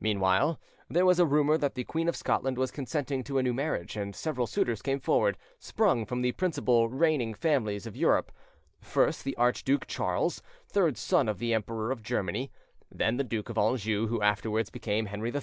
[0.00, 3.54] Meanwhile there was a rumour that the queen of Scotland was consenting to a new
[3.54, 8.30] marriage, and several suitors came forward, sprung from the principal reigning families of Europe:
[8.82, 12.52] first, the Archduke Charles, third son of the Emperor of Germany;
[12.90, 15.40] then the Duke of Anjou, who afterwards became Henry III.